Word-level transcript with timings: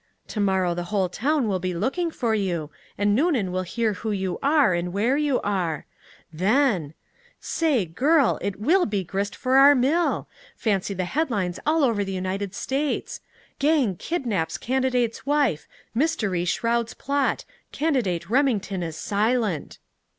Tomorrow 0.27 0.73
the 0.73 0.85
whole 0.85 1.09
town 1.09 1.47
will 1.47 1.59
be 1.59 1.75
looking 1.75 2.09
for 2.09 2.33
you, 2.33 2.71
and 2.97 3.13
Noonan 3.13 3.51
will 3.51 3.61
hear 3.61 3.93
who 3.93 4.09
you 4.11 4.39
are 4.41 4.73
and 4.73 4.91
where 4.91 5.15
you 5.15 5.39
are. 5.41 5.85
Then! 6.33 6.95
Say, 7.39 7.85
girl 7.85 8.39
say, 8.39 8.39
girl, 8.39 8.39
it 8.41 8.59
will 8.59 8.87
be 8.87 9.03
grist 9.03 9.35
for 9.35 9.57
our 9.57 9.75
mill! 9.75 10.27
Fancy 10.55 10.95
the 10.95 11.05
headlines 11.05 11.59
all 11.67 11.83
over 11.83 12.03
the 12.03 12.11
United 12.11 12.55
States: 12.55 13.21
'GANG 13.59 13.97
KIDNAPS 13.97 14.57
CANDIDATE'S 14.57 15.27
WIFE 15.27 15.67
MYSTERY 15.93 16.45
SHROUDS 16.45 16.95
PLOT 16.95 17.45
CANDIDATE 17.71 18.27
REMINGTON 18.27 18.81
IS 18.81 18.97
SILENT.'" 18.97 19.77